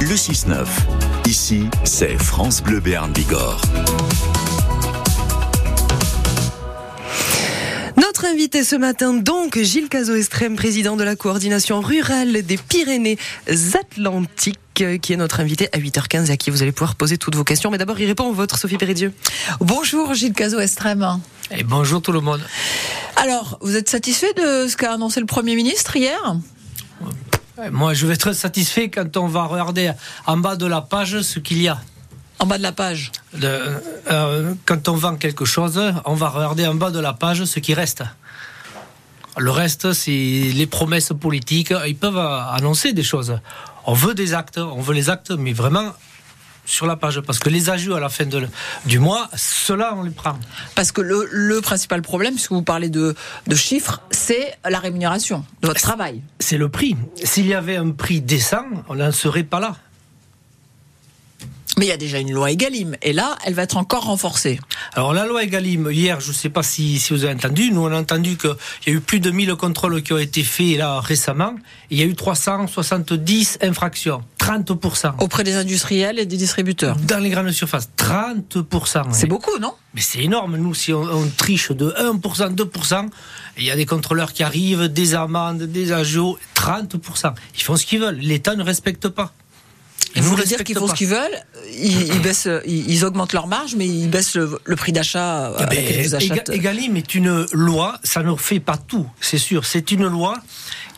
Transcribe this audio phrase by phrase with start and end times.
[0.00, 0.64] le 6-9.
[1.26, 3.60] Ici, c'est France Bleu Béarn Bigorre.
[7.96, 15.12] Notre invité ce matin, donc, Gilles Cazot-Estrême, président de la coordination rurale des Pyrénées-Atlantiques qui
[15.12, 17.68] est notre invité à 8h15 et à qui vous allez pouvoir poser toutes vos questions.
[17.70, 19.12] Mais d'abord, il répond au vôtre, Sophie Péridieu.
[19.60, 21.18] Bonjour Gilles Cazot-Estrême.
[21.50, 22.40] Et bonjour tout le monde.
[23.16, 26.36] Alors, vous êtes satisfait de ce qu'a annoncé le Premier ministre hier?
[27.72, 29.90] Moi, je vais être satisfait quand on va regarder
[30.26, 31.80] en bas de la page ce qu'il y a.
[32.38, 33.10] En bas de la page
[33.42, 37.58] euh, Quand on vend quelque chose, on va regarder en bas de la page ce
[37.58, 38.04] qui reste.
[39.36, 41.72] Le reste, c'est les promesses politiques.
[41.86, 43.40] Ils peuvent annoncer des choses.
[43.86, 45.92] On veut des actes, on veut les actes, mais vraiment
[46.68, 47.20] sur la page.
[47.22, 48.24] Parce que les ajouts à la fin
[48.84, 50.38] du mois, cela on les prend.
[50.74, 53.14] Parce que le, principal problème, puisque vous parlez de,
[53.46, 56.22] de chiffres, c'est la rémunération de votre travail.
[56.38, 56.96] C'est le prix.
[57.24, 59.76] S'il y avait un prix décent, on n'en serait pas là.
[61.78, 64.58] Mais il y a déjà une loi Egalim, et là, elle va être encore renforcée.
[64.94, 67.82] Alors la loi Egalim, hier, je ne sais pas si, si, vous avez entendu, nous
[67.82, 68.50] on a entendu qu'il
[68.88, 71.54] y a eu plus de 1000 contrôles qui ont été faits là récemment,
[71.90, 75.22] il y a eu 370 infractions, 30%.
[75.22, 79.12] Auprès des industriels et des distributeurs Dans les grandes surfaces, 30%.
[79.12, 79.72] C'est beaucoup, non?
[79.94, 83.08] Mais c'est énorme, nous, si on, triche de 1%, 2%,
[83.56, 87.34] il y a des contrôleurs qui arrivent, des amendes, des ajouts, 30%.
[87.54, 89.32] Ils font ce qu'ils veulent, l'État ne respecte pas.
[90.20, 91.38] Vous voulez dire qu'ils font ce qu'ils veulent
[91.72, 95.52] ils, baissent, ils, augmentent leur marge, mais ils baissent le, prix d'achat.
[95.70, 95.78] Ben,
[96.50, 99.64] Egalim est une loi, ça ne fait pas tout, c'est sûr.
[99.64, 100.36] C'est une loi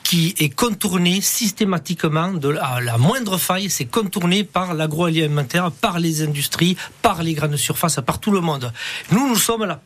[0.02, 6.22] qui est contournée systématiquement de la, la moindre faille, c'est contourné par l'agroalimentaire, par les
[6.22, 8.72] industries, par les grandes surfaces, par tout le monde.
[9.12, 9.80] Nous, nous sommes là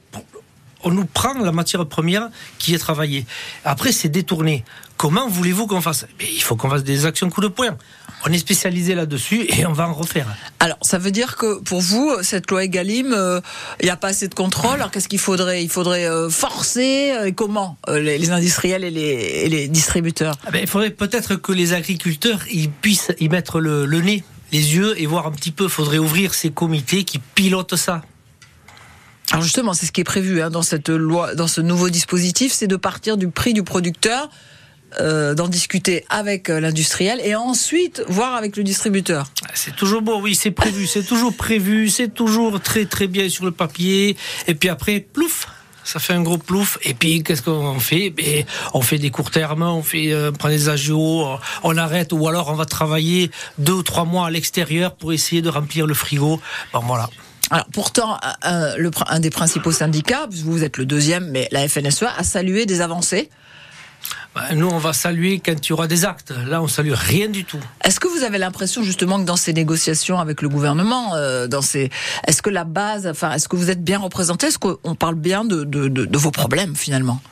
[0.85, 3.27] on nous prend la matière première qui est travaillée.
[3.65, 4.65] Après, c'est détourné.
[4.97, 6.07] Comment voulez-vous qu'on fasse?
[6.21, 7.77] Il faut qu'on fasse des actions coup de poing.
[8.27, 10.27] On est spécialisé là-dessus et on va en refaire.
[10.59, 13.41] Alors, ça veut dire que pour vous, cette loi Egalim, euh,
[13.81, 14.77] il n'y a pas assez de contrôle.
[14.77, 15.63] Alors, qu'est-ce qu'il faudrait?
[15.63, 20.37] Il faudrait euh, forcer euh, comment les, industriels et les, distributeurs?
[20.47, 24.25] Ah ben, Il faudrait peut-être que les agriculteurs ils puissent y mettre le, le nez,
[24.53, 25.65] les yeux et voir un petit peu.
[25.65, 28.01] Il faudrait ouvrir ces comités qui pilotent ça.
[29.33, 32.53] Alors justement, c'est ce qui est prévu hein, dans cette loi, dans ce nouveau dispositif,
[32.53, 34.31] c'est de partir du prix du producteur
[35.01, 39.27] euh, d'en discuter avec euh, l'industriel et ensuite voir avec le distributeur.
[39.55, 43.45] C'est toujours bon, oui, c'est prévu, c'est toujours prévu, c'est toujours très très bien sur
[43.45, 44.17] le papier.
[44.47, 45.47] Et puis après, plouf,
[45.85, 46.79] ça fait un gros plouf.
[46.83, 48.11] Et puis, qu'est-ce qu'on fait?
[48.11, 51.27] Ben, On fait des courts termes, on fait euh, prend des agios,
[51.63, 55.43] on arrête, ou alors on va travailler deux ou trois mois à l'extérieur pour essayer
[55.43, 56.41] de remplir le frigo.
[56.73, 57.11] Bon, voilà.
[57.51, 62.11] Alors pourtant, un, le, un des principaux syndicats, vous êtes le deuxième, mais la FNSEA
[62.17, 63.29] a salué des avancées
[64.55, 66.33] nous, on va saluer quand il y aura des actes.
[66.47, 67.61] Là, on salue rien du tout.
[67.85, 71.63] Est-ce que vous avez l'impression justement que dans ces négociations avec le gouvernement, euh, dans
[71.63, 71.91] ces,
[72.27, 74.49] est-ce que la base, enfin, est-ce que vous êtes bien représenté?
[74.49, 77.23] Est-ce qu'on parle bien de, de, de, vos problèmes finalement?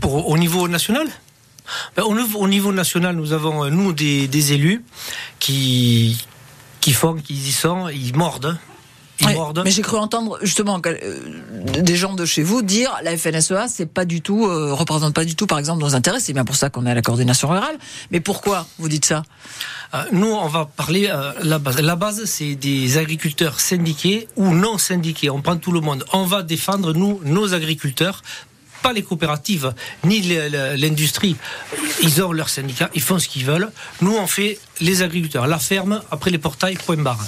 [0.00, 1.06] Pour, Au niveau national?
[1.96, 4.84] Ben, au, niveau national, nous avons, euh, nous, des, des élus
[5.38, 6.26] qui,
[6.80, 8.58] qui font, qui y sont, ils mordent
[9.64, 11.18] mais j'ai cru entendre justement euh,
[11.80, 15.24] des gens de chez vous dire la FNSEA c'est pas du tout euh, représente pas
[15.24, 16.20] du tout par exemple nos intérêts.
[16.20, 17.76] C'est bien pour ça qu'on est à la coordination rurale.
[18.10, 19.22] Mais pourquoi vous dites ça?
[19.94, 21.80] Euh, Nous on va parler la base.
[21.80, 25.30] La base c'est des agriculteurs syndiqués ou non syndiqués.
[25.30, 26.04] On prend tout le monde.
[26.12, 28.22] On va défendre nous nos agriculteurs
[28.82, 29.72] pas les coopératives
[30.04, 30.20] ni
[30.76, 31.36] l'industrie.
[32.02, 33.70] Ils ont leur syndicat, ils font ce qu'ils veulent.
[34.02, 37.24] Nous, on fait les agriculteurs, la ferme, après les portails, point barre.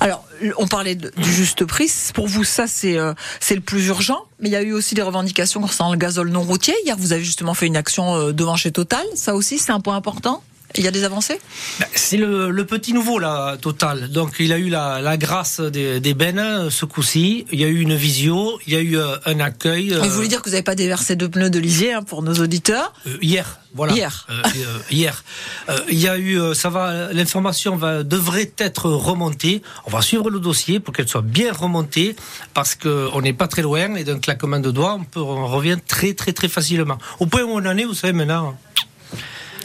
[0.00, 0.24] Alors,
[0.56, 1.90] on parlait du juste prix.
[2.14, 4.24] Pour vous, ça, c'est euh, c'est le plus urgent.
[4.40, 6.74] Mais il y a eu aussi des revendications concernant le gazole non routier.
[6.84, 9.04] Hier, vous avez justement fait une action euh, devant chez Total.
[9.14, 10.42] Ça aussi, c'est un point important?
[10.76, 11.40] Il y a des avancées?
[11.78, 14.10] Ben, C'est le, petit nouveau, là, Total.
[14.10, 17.46] Donc, il a eu la, grâce des, des bennes ce coup-ci.
[17.52, 19.90] Il y a eu une visio, il y a eu euh, un accueil.
[19.90, 22.34] vous voulez dire que vous n'avez pas déversé de pneus de lisier hein, pour nos
[22.34, 22.92] auditeurs?
[23.20, 23.60] Hier.
[23.74, 23.94] Voilà.
[23.94, 24.26] Hier.
[24.30, 25.24] Euh, euh, hier.
[25.68, 29.62] Euh, il y a eu, ça va, l'information va, devrait être remontée.
[29.86, 32.16] On va suivre le dossier pour qu'elle soit bien remontée
[32.52, 35.78] parce qu'on n'est pas très loin et d'un claquement de doigts, on, peut, on revient
[35.86, 36.98] très, très, très facilement.
[37.20, 38.56] Au point où on en est, vous savez, maintenant.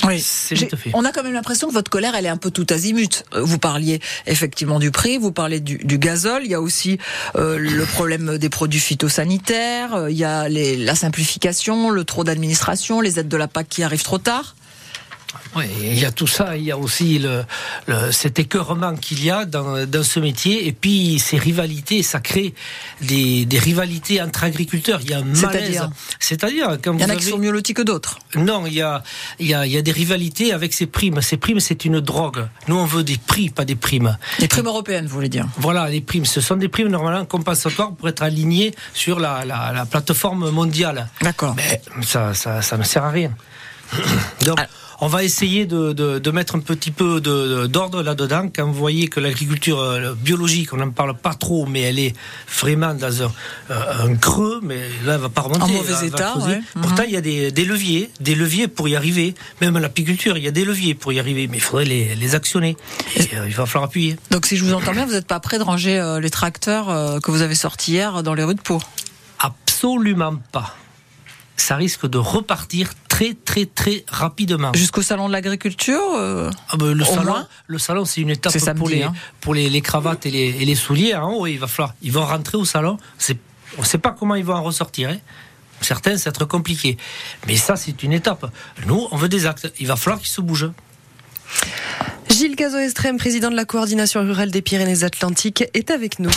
[0.04, 0.24] Oui.
[0.94, 3.24] On a quand même l'impression que votre colère, elle est un peu tout azimut.
[3.36, 6.98] Vous parliez effectivement du prix, vous parlez du, du gazole, il y a aussi
[7.36, 12.24] euh, le problème des produits phytosanitaires, euh, il y a les, la simplification, le trop
[12.24, 14.56] d'administration, les aides de la PAC qui arrivent trop tard.
[15.56, 17.44] Oui, il y a tout ça, il y a aussi le,
[17.88, 22.20] le cet écœurement qu'il y a dans, dans, ce métier, et puis ces rivalités, ça
[22.20, 22.54] crée
[23.02, 25.00] des, des rivalités entre agriculteurs.
[25.02, 25.88] Il y a un malaise.
[26.20, 28.20] C'est-à-dire quand il y en a qui sont mieux lotis que d'autres.
[28.36, 29.04] Non, il y a,
[29.40, 31.22] il y, a, il y a des rivalités avec ces primes.
[31.22, 32.48] Ces primes, c'est une drogue.
[32.68, 34.18] Nous, on veut des prix, pas des primes.
[34.40, 36.26] Des primes européennes, vous voulez dire Voilà, les primes.
[36.26, 41.10] Ce sont des primes normalement compensatoires pour être alignées sur la, la, la plateforme mondiale.
[41.22, 41.56] D'accord.
[41.56, 43.32] Mais ça, ça, ça ne sert à rien.
[44.46, 44.68] Donc, ah
[45.02, 48.50] on va essayer de, de, de, mettre un petit peu d'ordre là-dedans.
[48.54, 52.16] Quand vous voyez que l'agriculture euh, biologique, on n'en parle pas trop, mais elle est
[52.60, 53.32] vraiment dans un,
[53.72, 55.64] euh, un creux, mais là, elle va pas remonter.
[55.64, 56.38] En mauvais état.
[56.38, 56.62] Ouais.
[56.82, 59.36] Pourtant, il y a des, des, leviers, des leviers pour y arriver.
[59.62, 62.36] Même l'apiculture, il y a des leviers pour y arriver, mais il faudrait les, les
[62.36, 62.78] actionner.
[63.16, 64.18] Et, euh, il va falloir appuyer.
[64.32, 66.90] Donc, si je vous entends bien, vous n'êtes pas prêt de ranger euh, les tracteurs
[66.90, 68.80] euh, que vous avez sortis hier dans les rues de Pau?
[69.40, 70.76] Absolument pas
[71.58, 74.74] ça risque de repartir très très très rapidement.
[74.74, 78.90] Jusqu'au salon de l'agriculture euh, ah ben, le, salon, le salon, c'est une étape pour,
[78.90, 79.14] les, hein.
[79.42, 81.14] pour les, les, cravates et les, et les souliers.
[81.14, 82.98] Hein, oui, il va falloir, ils vont rentrer au salon.
[83.78, 85.10] On ne sait pas comment ils vont en ressortir.
[85.10, 85.18] Hein.
[85.82, 86.98] Certains, c'est être compliqué.
[87.48, 88.52] Mais ça, c'est une étape.
[88.88, 89.72] Nous, on veut des actes.
[89.80, 90.72] Il va falloir qu'ils se bougent.
[92.30, 96.32] Gilles Cazot-Estrême, président de la coordination rurale des Pyrénées-Atlantiques, est avec nous.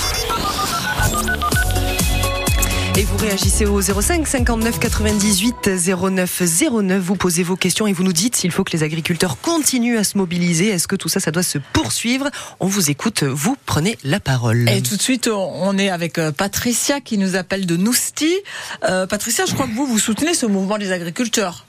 [2.98, 6.42] Et vous réagissez au 05 59 98 09
[6.82, 7.00] 09.
[7.00, 10.02] Vous posez vos questions et vous nous dites s'il faut que les agriculteurs continuent à
[10.02, 10.66] se mobiliser.
[10.66, 12.28] Est-ce que tout ça, ça doit se poursuivre?
[12.58, 14.68] On vous écoute, vous prenez la parole.
[14.68, 18.34] Et tout de suite, on est avec euh, Patricia qui nous appelle de Nousti.
[18.82, 21.66] Euh, Patricia, je crois que vous, vous soutenez ce mouvement des agriculteurs.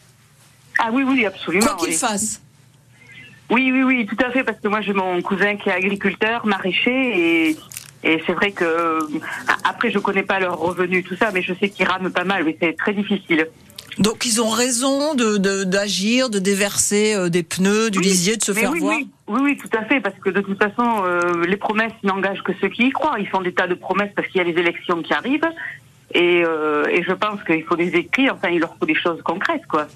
[0.79, 1.63] Ah oui, oui, absolument.
[1.63, 1.93] Quoi qu'il oui.
[1.93, 2.41] fasse.
[3.51, 6.45] Oui, oui, oui, tout à fait, parce que moi j'ai mon cousin qui est agriculteur,
[6.45, 7.57] maraîcher, et
[8.03, 8.99] et c'est vrai que
[9.63, 12.43] après, je connais pas leurs revenus, tout ça, mais je sais qu'ils rament pas mal,
[12.43, 13.47] mais c'est très difficile.
[13.97, 18.43] Donc ils ont raison de d'agir, de, déverser euh, des pneus, du oui, lisier, de
[18.43, 18.95] se faire oui, voir.
[18.95, 22.43] Oui, oui, oui, tout à fait, parce que de toute façon, euh, les promesses n'engagent
[22.43, 23.17] que ceux qui y croient.
[23.19, 25.49] Ils font des tas de promesses parce qu'il y a les élections qui arrivent,
[26.13, 28.29] et, euh, et je pense qu'il faut des écrits.
[28.29, 29.87] Enfin, il leur faut des choses concrètes, quoi.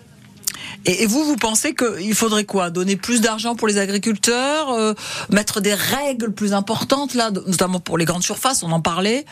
[0.85, 2.69] Et, vous, vous pensez qu'il faudrait quoi?
[2.69, 4.93] Donner plus d'argent pour les agriculteurs, euh,
[5.29, 8.63] mettre des règles plus importantes là, notamment pour les grandes surfaces.
[8.63, 9.25] On en parlait.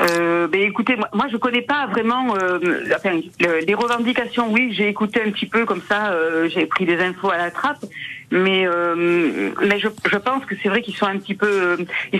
[0.00, 2.58] Euh, ben écoutez, moi, moi je connais pas vraiment euh,
[2.94, 4.50] enfin, le, les revendications.
[4.52, 7.50] Oui, j'ai écouté un petit peu comme ça, euh, j'ai pris des infos à la
[7.50, 7.84] trappe,
[8.30, 11.76] mais euh, mais je, je pense que c'est vrai qu'ils sont un petit peu, euh,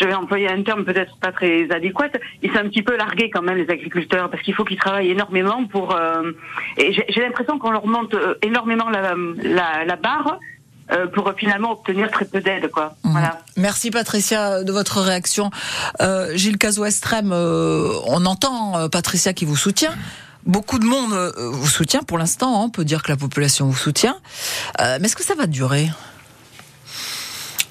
[0.00, 2.10] je vais employer un terme peut-être pas très adéquat,
[2.42, 5.10] ils sont un petit peu largués quand même les agriculteurs parce qu'il faut qu'ils travaillent
[5.10, 5.96] énormément pour.
[5.96, 6.30] Euh,
[6.76, 10.38] et j'ai l'impression qu'on leur monte énormément la, la, la barre
[10.92, 12.70] euh, pour finalement obtenir très peu d'aide.
[12.70, 12.94] Quoi.
[13.04, 13.10] Mmh.
[13.10, 13.38] Voilà.
[13.56, 15.50] Merci Patricia de votre réaction.
[16.00, 19.94] Euh, Gilles Cazot-Estrême, euh, on entend euh, Patricia qui vous soutient.
[20.46, 23.76] Beaucoup de monde vous soutient pour l'instant, hein, on peut dire que la population vous
[23.76, 24.16] soutient.
[24.78, 25.90] Mais est-ce que ça va durer?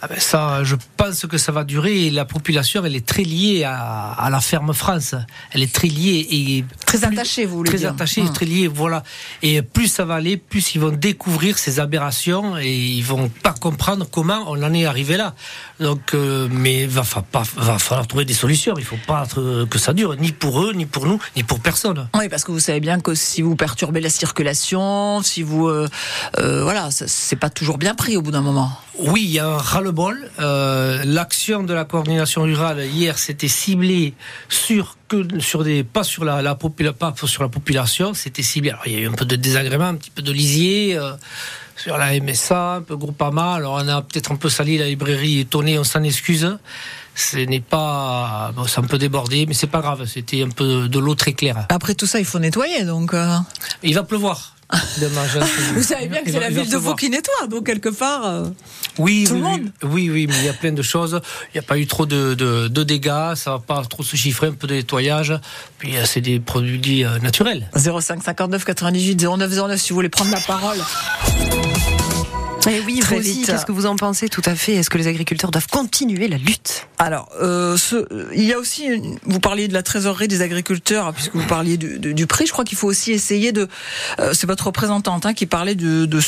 [0.01, 2.05] Ah ben ça, je pense que ça va durer.
[2.05, 5.13] Et la population, elle est très liée à, à, la ferme France.
[5.51, 7.91] Elle est très liée et très attachée, vous voulez très dire.
[7.91, 8.31] attachée, Hum.
[8.33, 8.67] très liée.
[8.67, 9.03] Voilà.
[9.41, 13.53] Et plus ça va aller, plus ils vont découvrir ces aberrations et ils vont pas
[13.53, 15.35] comprendre comment on en est arrivé là.
[15.79, 18.75] Donc, euh, mais va, va, va falloir trouver des solutions.
[18.77, 19.27] Il faut pas
[19.69, 22.07] que ça dure, ni pour eux, ni pour nous, ni pour personne.
[22.15, 25.87] Oui, parce que vous savez bien que si vous perturbez la circulation, si vous, euh,
[26.39, 28.71] euh, voilà, c'est pas toujours bien pris au bout d'un moment.
[28.99, 30.29] Oui, il y a un ras-le-bol.
[30.39, 34.13] Euh, L'action de la coordination rurale hier c'était ciblé
[34.49, 38.71] sur que sur des pas sur la, la pas sur la population, c'était ciblé.
[38.71, 40.97] Alors il y a eu un peu de désagrément, un petit peu de lisier.
[40.97, 41.13] Euh,
[41.77, 43.53] sur la MSA, un peu Groupama.
[43.53, 46.57] Alors on a peut-être un peu sali la librairie étonnée, on s'en excuse.
[47.15, 50.05] Ce n'est pas, bon, c'est un peu débordé, mais c'est pas grave.
[50.05, 51.65] C'était un peu de l'eau très claire.
[51.69, 53.13] Après tout ça, il faut nettoyer, donc.
[53.13, 53.37] Euh...
[53.81, 54.55] Il va pleuvoir.
[55.01, 55.23] Demain,
[55.73, 58.25] Vous savez bien que c'est la ville de Vaud qui nettoie, donc quelque part.
[58.25, 58.49] Euh,
[58.99, 59.71] oui, tout oui, le monde.
[59.83, 61.19] oui, oui, mais il y a plein de choses.
[61.47, 64.15] Il n'y a pas eu trop de, de, de, dégâts, ça va pas trop se
[64.15, 65.33] chiffrer, un peu de nettoyage.
[65.79, 67.67] Puis c'est des produits euh, naturels.
[67.75, 70.77] 05 59 98 09 09 si vous voulez prendre la parole.
[72.85, 73.45] Oui, Très vous aussi, vite.
[73.47, 74.73] qu'est-ce que vous en pensez tout à fait?
[74.73, 76.87] Est-ce que les agriculteurs doivent continuer la lutte?
[76.97, 81.07] Alors, euh, ce, il y a aussi, une- vous parliez de la trésorerie des agriculteurs,
[81.07, 82.45] hein, puisque vous parliez du, du- du prix.
[82.45, 83.67] Je crois qu'il faut aussi essayer de.
[84.19, 86.19] euh, c'est votre représentante hein, qui parlait de, de